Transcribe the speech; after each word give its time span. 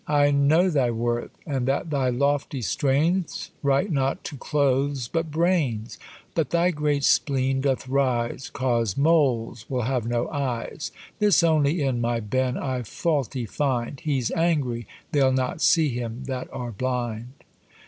I 0.09 0.31
know 0.31 0.67
thy 0.71 0.89
worth, 0.89 1.29
and 1.45 1.67
that 1.67 1.91
thy 1.91 2.09
lofty 2.09 2.63
strains 2.63 3.51
Write 3.61 3.91
not 3.91 4.23
to 4.23 4.35
cloaths, 4.35 5.07
but 5.07 5.29
brains: 5.29 5.99
But 6.33 6.49
thy 6.49 6.71
great 6.71 7.03
spleen 7.03 7.61
doth 7.61 7.87
rise, 7.87 8.49
'Cause 8.49 8.97
moles 8.97 9.69
will 9.69 9.83
have 9.83 10.07
no 10.07 10.27
eyes; 10.31 10.91
This 11.19 11.43
only 11.43 11.83
in 11.83 12.01
my 12.01 12.19
Ben 12.19 12.57
I 12.57 12.81
faulty 12.81 13.45
find, 13.45 13.99
He's 13.99 14.31
angry 14.31 14.87
they'll 15.11 15.31
not 15.31 15.61
see 15.61 15.89
him 15.89 16.23
that 16.23 16.47
are 16.51 16.71
blind. 16.71 17.33